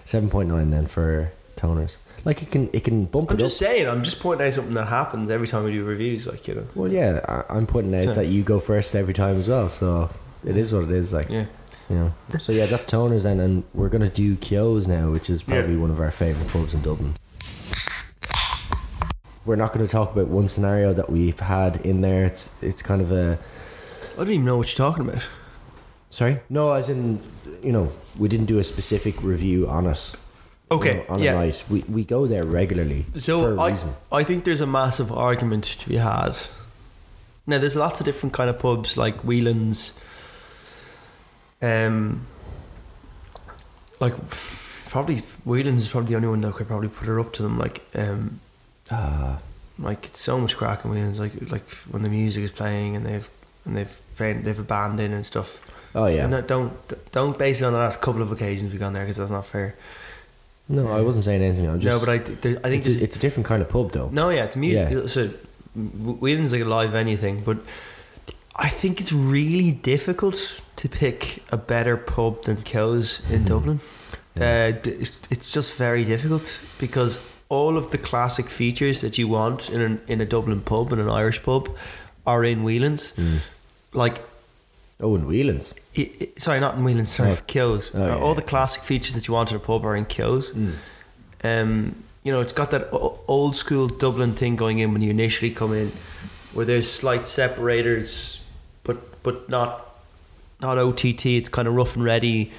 [0.05, 1.97] Seven point nine then for toners.
[2.29, 3.69] Like it can it can bump I'm it just up.
[3.69, 3.89] saying.
[3.89, 6.27] I'm just pointing out something that happens every time we do reviews.
[6.27, 6.67] Like you know.
[6.75, 9.71] Well, yeah, I, I'm pointing out that you go first every time as well.
[9.71, 10.11] So
[10.45, 11.11] it is what it is.
[11.13, 11.47] Like Yeah.
[11.89, 12.13] you know.
[12.39, 15.81] So yeah, that's toners, and and we're gonna do Kehoe's now, which is probably Yeah.
[15.81, 17.15] one of our favorite pubs in Dublin.
[19.47, 22.27] We're not going to talk about one scenario that we've had in there.
[22.27, 23.39] It's it's kind of a
[24.13, 25.23] I don't even know what you're talking about.
[26.11, 26.41] sorry.
[26.51, 27.21] No, as in
[27.63, 30.13] you know we didn't do a specific review on it.
[30.71, 30.95] You Okay.
[30.99, 31.33] know, on yeah.
[31.33, 31.65] a night.
[31.71, 33.91] We we go there regularly for So a I, reason.
[34.13, 36.37] I think there's a massive argument to be had.
[37.47, 39.99] Now there's lots of different kind of pubs like Whelan's,
[41.63, 42.27] um,
[44.01, 44.15] like
[44.89, 47.59] probably Whelan's is probably the only one that could probably put her up to them.
[47.59, 48.41] Like um,
[48.91, 49.39] Ah,
[49.79, 51.19] like it's so much crack in Whelan's.
[51.19, 53.29] Like like when the music is playing and they've
[53.65, 55.61] and they've played, they've a band in and stuff.
[55.95, 56.25] oh yeah.
[56.27, 56.73] And don't
[57.13, 59.47] don't base it on the last couple of occasions we've gone there because that's not
[59.47, 59.75] fair.
[60.69, 61.67] No, I wasn't saying anything.
[61.67, 62.01] I'm just.
[62.01, 64.09] no, but I there, I think it's, a, it's a different kind of pub though.
[64.13, 64.91] No, yeah, it's music.
[64.91, 65.07] Yeah.
[65.07, 65.29] So
[65.75, 67.59] Whelan's like a live anything, but
[68.57, 73.47] I think it's really difficult to pick a better pub than Kehoe's in Mhm.
[73.47, 73.81] Dublin.
[74.37, 74.73] Yeah.
[74.85, 79.71] Uh, it's, it's just very difficult because all of the classic features that you want
[79.71, 81.69] in an, in a Dublin pub and an Irish pub
[82.27, 83.13] are in Whelan's.
[83.13, 83.39] Mm.
[83.95, 84.19] Like
[85.01, 85.75] Oh, in Whelan's.
[85.99, 87.11] I- I- sorry, not in Whelan's.
[87.11, 87.39] Sorry, Oh.
[87.47, 87.91] Kehoe's.
[87.95, 90.53] Oh, yeah, All the classic features that you want in a pub are in Kehoe's.
[91.45, 95.11] Um, you know, it's got that o- old school Dublin thing going in when you
[95.11, 95.93] initially come in,
[96.53, 98.45] where there's slight separators,
[98.85, 99.85] but but not
[100.61, 101.37] not OTT.
[101.37, 102.51] It's kind of rough and ready,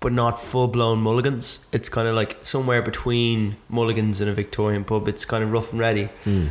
[0.00, 1.66] but not full blown mulligans.
[1.72, 5.08] It's kind of like somewhere between mulligans and a Victorian pub.
[5.08, 6.08] It's kind of rough and ready.
[6.24, 6.48] Mm.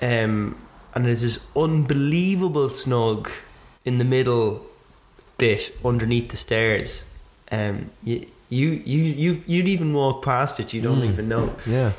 [0.00, 0.56] Um,
[0.94, 3.30] and there's this unbelievable snug
[3.84, 4.64] in the middle
[5.38, 7.04] bit underneath the stairs.
[7.50, 11.10] Um, you you you you you'd even walk past it, you don't Mm.
[11.12, 11.54] even know.
[11.66, 11.92] Yeah.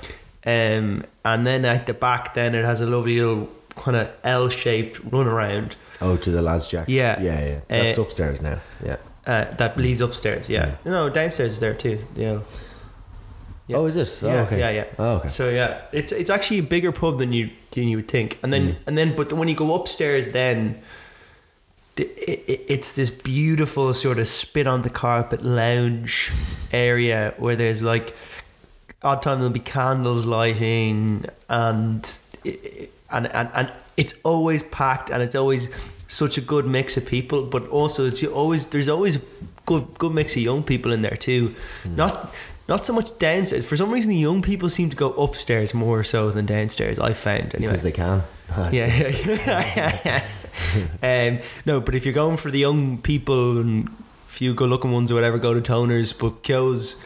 [0.46, 5.00] Um, and then at the back, then it has a lovely little kind of L-shaped
[5.12, 5.76] run around.
[6.02, 6.88] Oh, to the lads' jack.
[6.90, 7.22] Yeah.
[7.22, 7.60] Yeah, yeah.
[7.70, 8.60] That's Uh, upstairs now.
[8.86, 8.98] Yeah.
[9.26, 10.50] uh, that leads upstairs.
[10.50, 10.92] Yeah, Yeah.
[10.92, 12.00] no, downstairs is there too.
[12.16, 12.40] Yeah.
[13.68, 13.78] Yeah.
[13.78, 14.20] Oh, is it?
[14.22, 14.60] Oh, yeah, okay.
[14.60, 14.84] yeah, yeah.
[15.00, 15.30] Oh, okay.
[15.30, 18.38] So yeah, it's it's actually a bigger pub than you than you would think.
[18.44, 18.76] And then Mm.
[18.88, 20.82] and then, but when you go upstairs, then the, it, it-
[21.96, 26.32] it's this beautiful sort of spit on the carpet lounge
[26.72, 28.16] area where there's like
[29.04, 32.20] odd time there'll be candles lighting and
[33.12, 35.70] and and and it's always packed and it's always
[36.08, 37.44] such a good mix of people.
[37.44, 39.20] But also, it's always there's always
[39.66, 41.56] good good mix of young people in there too.
[41.84, 41.96] Hmm.
[41.96, 42.34] Not
[42.68, 43.68] not so much downstairs.
[43.68, 47.00] For some reason, the young people seem to go upstairs more so than downstairs.
[47.00, 47.74] I found anyway.
[47.74, 48.24] Because they can.
[48.72, 49.10] yeah,
[50.06, 50.24] yeah.
[51.04, 53.90] um, no, but if you're going for the young people and
[54.28, 56.18] few good looking ones or whatever, go to toners.
[56.18, 57.04] But Kehoe's,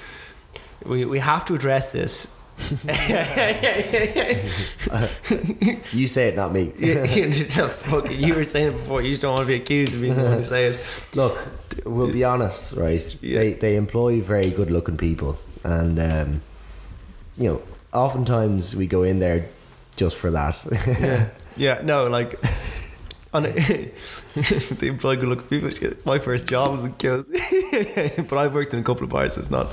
[0.86, 2.34] we we have to address this.
[5.94, 6.68] You say it, not me.
[6.70, 9.02] Fuck you were saying it before.
[9.02, 11.06] You just don't want to be accused of being the one to say it.
[11.16, 11.38] Look,
[11.86, 13.18] we'll be honest, right?
[13.22, 13.40] Yeah.
[13.40, 16.42] They they employ very good looking people, and um,
[17.38, 17.62] you know,
[17.94, 19.48] oftentimes we go in there
[19.96, 20.58] just for that.
[21.00, 21.82] Yeah, yeah.
[21.84, 22.40] No, like.
[23.38, 23.52] On a,
[24.80, 25.70] they employ good looking people.
[26.06, 27.28] My first job was in Kills,
[28.30, 29.68] but I've worked in a couple of bars, so it's not.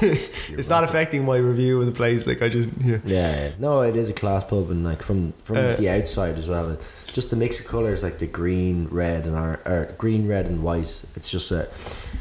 [0.00, 2.26] it's not affecting my review of the place.
[2.26, 2.98] Like I just yeah.
[3.04, 6.48] yeah, no, it is a class pub, and like from from Uh, the outside as
[6.48, 6.76] well.
[7.12, 10.64] Just the mix of colors, like the green, red, and our, or green, red, and
[10.64, 11.00] white.
[11.14, 11.68] It's just a,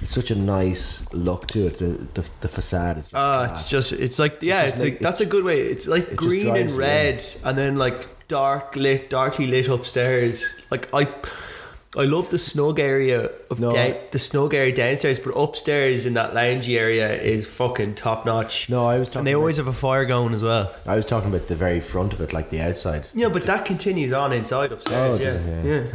[0.04, 1.80] it's such a nice look to it.
[1.80, 3.06] The the, the facade is.
[3.06, 3.62] Just Ah, class.
[3.62, 5.62] it's just it's like yeah, just it's make- like that's a good way.
[5.62, 10.60] It's like it green and it red, and then like dark lit, darkly lit upstairs.
[10.72, 11.08] Like I,
[11.96, 16.14] I love the snug area of No, down, the snug area downstairs, but upstairs in
[16.16, 18.68] that loungy area is fucking top notch.
[18.70, 19.20] no, I was talking.
[19.20, 20.74] and they about- always have a fire going as well.
[20.88, 23.06] I was talking about the very front of it, like the outside.
[23.14, 25.20] Yeah, but that continues on inside upstairs.
[25.20, 25.94] Oh, yeah, it?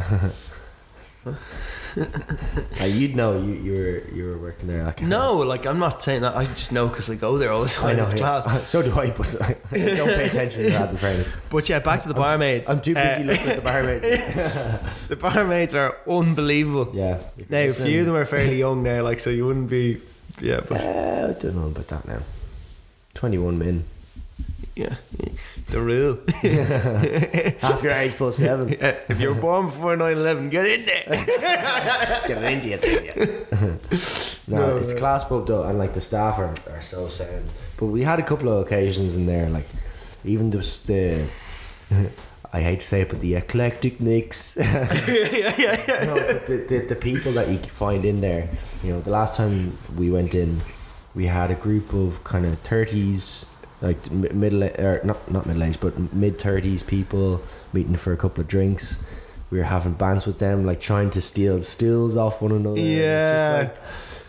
[1.25, 1.33] yeah.
[2.81, 4.89] Uh, you'd know you, you were you were working there.
[4.93, 6.35] Can't- No, like I'm not saying that.
[6.37, 7.87] I just know because I go there all the time.
[7.89, 8.05] I know.
[8.05, 8.19] it's yeah.
[8.41, 8.67] class.
[8.69, 9.57] So do I, but I
[9.97, 10.89] don't pay attention to that.
[10.91, 12.69] In fairness, But yeah, back to the barmaids.
[12.69, 14.05] I'm too busy Uh, looking at the barmaids.
[15.09, 16.91] The barmaids are unbelievable.
[16.95, 17.17] Yeah.
[17.49, 19.97] Now, a few of them are fairly young now, like so you wouldn't be.
[20.39, 22.19] Yeah, but Uh, I don't know about that now.
[23.13, 23.83] Twenty-one min.
[24.75, 24.95] yeah,
[25.71, 26.19] the rule.
[27.61, 28.69] Half your age plus seven.
[28.79, 31.05] Yeah, if you were born before 9-11, get in there.
[32.27, 33.45] Get it into you,
[34.47, 34.97] no, No, it's no.
[34.99, 37.49] class pub though, and like the staff are, are so sound.
[37.77, 39.67] But we had a couple of occasions in there, like
[40.23, 41.25] even just the.
[42.51, 44.57] I hate to say it, but the eclectic nicks.
[44.59, 45.53] yeah, yeah,
[45.87, 46.05] yeah.
[46.05, 48.49] no, the, the, the people that you find in there,
[48.83, 50.61] you know, the last time we went in,
[51.13, 53.45] we had a group of kind of thirties,
[53.81, 57.41] like middle or not not middle aged, but mid thirties people
[57.73, 58.97] meeting for a couple of drinks.
[59.51, 62.79] We were having bands with them, like trying to steal stools off one another.
[62.79, 63.59] Yeah.
[63.63, 63.77] like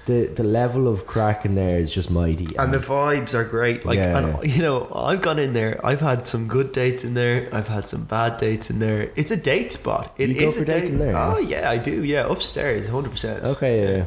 [0.07, 2.57] the the level of crack in there is just mighty.
[2.57, 3.85] And the vibes are great.
[3.85, 4.55] Like, Yeah, and, yeah.
[4.57, 5.79] you know, I've gone in there.
[5.85, 7.49] I've had some good dates in there.
[7.53, 9.11] I've had some bad dates in there.
[9.15, 10.15] It's a date spot.
[10.17, 12.03] It You go is for a dates date- in there, Oh yeah, I do.
[12.03, 13.45] Yeah, upstairs, hundred percent.
[13.45, 14.05] Okay, yeah.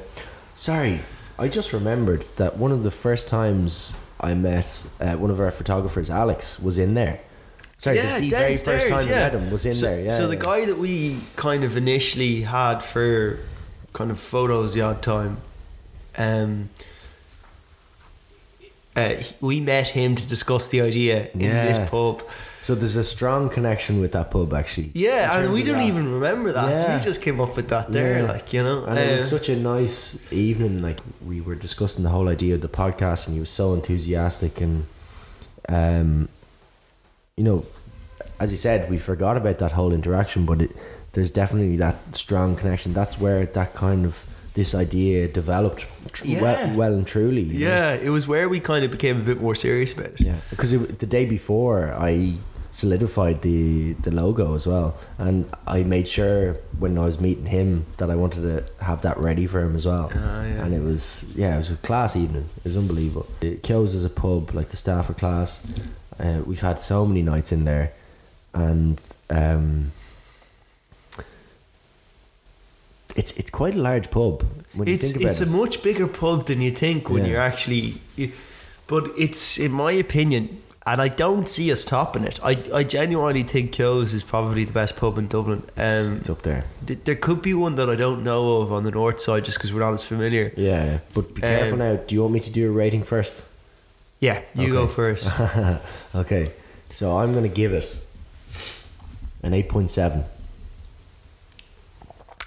[0.55, 1.01] Sorry,
[1.37, 5.51] I just remembered that one of the first times I met uh, one of our
[5.51, 7.19] photographers, Alex, was in there.
[7.77, 9.15] Sorry, yeah, the, the very first time yeah.
[9.15, 10.05] I met him was in so, there.
[10.05, 10.11] Yeah.
[10.11, 10.41] So the yeah.
[10.41, 13.39] guy that we kind of initially had for
[13.91, 15.37] kind of photos the odd time,
[16.17, 16.69] um,
[18.95, 22.23] uh, we met him to discuss the idea in this pub.
[22.61, 24.91] So there's a strong connection with that pub, actually.
[24.93, 25.87] Yeah, and we don't that.
[25.87, 26.69] even remember that.
[26.69, 26.97] Yeah.
[26.97, 28.31] You just came up with that there, Yeah.
[28.31, 28.85] like you know.
[28.85, 30.81] And it was Uh, such a nice evening.
[30.81, 34.61] Like we were discussing the whole idea of the podcast, and he was so enthusiastic,
[34.61, 34.85] and
[35.67, 36.29] um,
[37.35, 37.65] you know,
[38.39, 40.71] as he said, we forgot about that whole interaction, but it,
[41.13, 42.93] there's definitely that strong connection.
[42.93, 46.41] That's where that kind of this idea developed tr- Yeah.
[46.41, 47.41] well, well and truly.
[47.43, 47.67] you know?
[47.67, 50.21] yeah, it was where we kind of became a bit more serious about it.
[50.21, 52.33] Yeah, because it, the day before, I
[52.71, 54.95] solidified the the logo as well.
[55.17, 59.17] And I made sure when I was meeting him that I wanted to have that
[59.17, 60.11] ready for him as well.
[60.15, 60.63] Ah, yeah.
[60.65, 62.49] And it was yeah, it was a class evening.
[62.57, 63.27] It was unbelievable.
[63.41, 65.61] Kehoe's is a pub, like the staff are class.
[66.19, 67.91] Uh, we've had so many nights in there,
[68.53, 68.97] and
[69.29, 69.91] um,
[73.15, 75.47] it's it's quite a large pub when you it's think about it's it.
[75.47, 77.31] a much bigger pub than you think when Yeah.
[77.31, 78.01] you're actually
[78.87, 82.41] but it's in my opinion and I don't see us topping it.
[82.43, 85.63] I, I genuinely think Kehoe's is probably the best pub in Dublin.
[85.77, 86.65] Um, it's up there.
[86.85, 89.57] th- there could be one that I don't know of on the north side just
[89.57, 90.51] because we're not as familiar.
[90.57, 91.95] Yeah, but be careful Um, now.
[91.95, 93.43] Do you want me to do a rating first?
[94.19, 95.29] Yeah, you go first.
[96.15, 96.51] okay,
[96.91, 97.87] so I'm gonna give it
[99.41, 100.25] an eight point seven.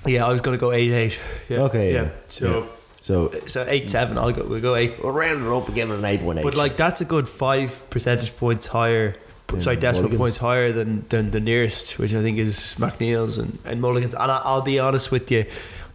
[0.07, 1.19] Yeah, I was going to go 8 8.
[1.49, 1.59] Yeah.
[1.63, 2.03] Okay, Yeah.
[2.03, 2.09] yeah.
[2.29, 2.69] So,
[3.01, 4.19] So so 8 7.
[4.19, 5.03] I'll go, we'll go 8.
[5.03, 6.43] we'll round it up and give it an eight point eight.
[6.45, 9.17] But like that's a good five percentage points higher.
[9.49, 10.19] Than sorry, decimal Mulligan's.
[10.19, 14.13] points higher than, than the nearest, which I think is McNeil's and, and Mulligan's.
[14.15, 15.45] And I, I'll be honest with you,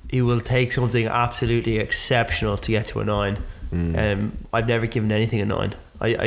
[0.09, 3.39] it will take something absolutely exceptional to get to a nine.
[3.73, 3.97] Mm.
[4.13, 5.73] Um, I've never given anything a nine.
[5.99, 6.25] I, I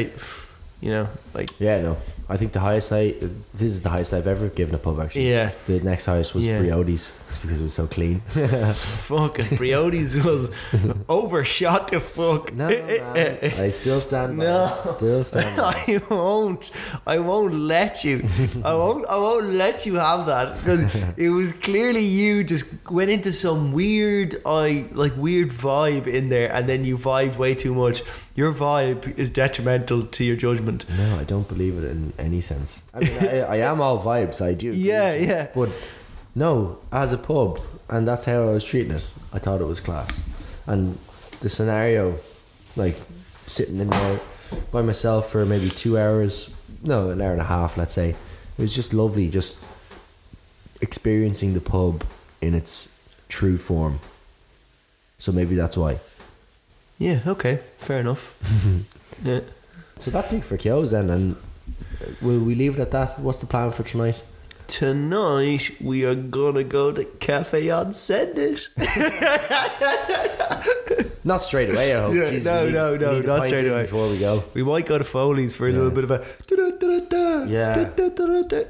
[0.82, 1.96] you know, like yeah, no,
[2.28, 3.12] I think the highest I
[3.54, 5.00] this is the highest I've ever given a pub.
[5.00, 6.60] Actually, yeah, the next highest was Yeah.
[6.60, 8.20] Briodi's because it was so clean.
[8.68, 10.50] fucking Briodi's was
[11.08, 12.52] overshot to fuck.
[12.54, 14.38] no, man, I still stand.
[14.38, 14.82] By No.
[14.86, 14.92] it.
[14.92, 15.56] still stand.
[15.56, 15.74] By.
[15.88, 16.70] I won't.
[17.06, 18.26] I won't let you.
[18.64, 19.06] I won't.
[19.06, 23.72] I won't let you have that because it was clearly you just went into some
[23.72, 28.02] weird, I like weird vibe in there, and then you vibed way too much.
[28.34, 30.84] Your vibe is detrimental to your judgment.
[30.96, 32.82] No, I don't believe it in any sense.
[32.92, 34.40] I mean, I, I am all vibes.
[34.44, 34.70] I do.
[34.72, 35.48] Yeah, yeah.
[35.54, 35.70] But
[36.34, 39.08] no, as a pub, and that's how I was treating it.
[39.32, 40.20] I thought it was class,
[40.66, 40.98] and
[41.40, 42.18] the scenario,
[42.76, 42.96] like
[43.46, 44.20] sitting in there
[44.70, 48.10] by myself for maybe two hours, no, an hour and a half, let's say.
[48.10, 49.64] It was just lovely, just
[50.80, 52.04] experiencing the pub
[52.40, 54.00] in its true form.
[55.18, 55.98] So maybe that's why.
[56.98, 57.20] Yeah.
[57.26, 57.56] Okay.
[57.78, 58.38] Fair enough.
[59.24, 59.40] yeah.
[59.98, 61.36] So that's it for Kehoe's then, and
[62.20, 63.18] will we leave it at that?
[63.18, 64.20] What's the plan for tonight?
[64.66, 68.68] Tonight we are gonna go to Cafe on Send It.
[71.26, 72.14] Not straight away, I hope.
[72.18, 73.82] Yeah, Jeez, no, we no, no, not straight away.
[73.84, 74.44] Before we go.
[74.52, 75.78] We might go to Foley's for a Yeah.
[75.78, 76.24] little bit of a
[77.48, 77.90] Yeah.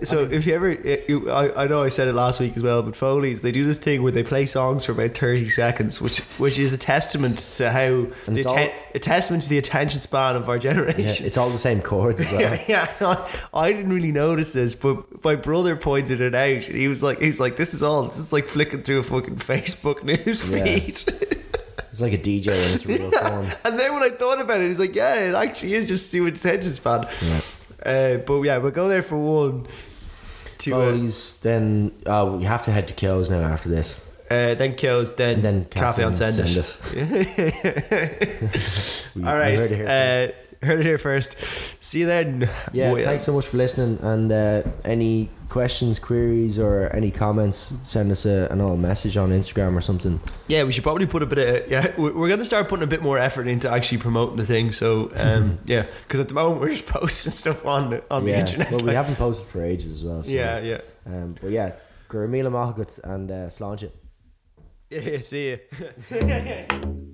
[0.03, 2.63] So if you ever, eh, you, I, I know I said it last week as
[2.63, 6.01] well, but Foley's they do this thing where they play songs for about thirty seconds,
[6.01, 9.99] which which is a testament to how the atten- all- a testament to the attention
[9.99, 11.27] span of our Yeah, generation.
[11.27, 12.41] it's all the same chords as well.
[12.41, 12.89] Yeah, yeah.
[13.01, 16.69] I, I didn't really notice this, but my brother pointed it out.
[16.69, 18.05] And he was like, he was like, "This is all.
[18.05, 20.65] This is like flicking through a fucking Facebook news Yeah.
[20.65, 21.03] feed."
[21.95, 23.47] It's like a DJ in its real form.
[23.65, 26.35] And then when I thought about it, he's like, yeah, it actually is just much
[26.39, 27.07] attention span.
[27.23, 27.41] Yeah.
[27.87, 29.69] Uh, but yeah, we'll go there for one.
[30.59, 34.05] To uh, Foley's, then uh, we have to head to Kehoe's now after this.
[34.29, 36.79] uh, then kills, then, And then cafe, on send, it.
[39.17, 40.35] All we right,
[40.69, 41.37] heard it here heard it here first.
[41.81, 42.49] See you then.
[42.73, 43.99] Yeah, Well, thanks so much for listening.
[44.03, 49.31] And uh, any questions, queries, or any comments, send us a, an old message on
[49.31, 50.21] Instagram or something.
[50.49, 51.95] Yeah, we should probably put a bit of yeah.
[51.99, 54.73] we- We're gonna start putting a bit more effort into actually promoting the thing.
[54.73, 58.31] So um, yeah, because at the moment we're just posting stuff on the on the
[58.33, 58.41] yeah.
[58.41, 58.71] internet.
[58.71, 60.23] Well, we like- haven't posted for ages as well.
[60.23, 61.73] So, yeah, yeah, Um, but yeah,
[62.09, 63.91] go raibh míle maith agat and uh, Sláinte.
[64.91, 65.21] yeah.
[65.21, 67.14] See you.